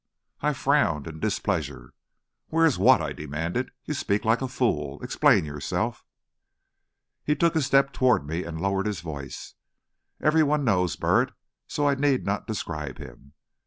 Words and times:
I 0.41 0.53
frowned 0.53 1.05
in 1.05 1.19
displeasure. 1.19 1.93
"Where 2.47 2.65
is 2.65 2.79
what?" 2.79 3.03
I 3.03 3.13
demanded. 3.13 3.69
"You 3.85 3.93
speak 3.93 4.25
like 4.25 4.41
a 4.41 4.47
fool. 4.47 4.99
Explain 5.03 5.45
yourself." 5.45 6.03
He 7.23 7.35
took 7.35 7.55
a 7.55 7.61
step 7.61 7.93
toward 7.93 8.25
me 8.25 8.43
and 8.43 8.59
lowered 8.59 8.87
his 8.87 9.01
voice. 9.01 9.53
Every 10.19 10.41
one 10.41 10.65
knows 10.65 10.95
Burritt, 10.95 11.33
so 11.67 11.87
I 11.87 11.93
need 11.93 12.25
not 12.25 12.47
describe 12.47 12.97
him. 12.97 13.33